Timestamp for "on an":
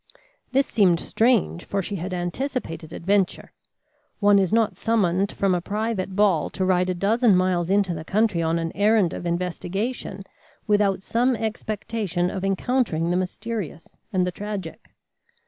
8.41-8.71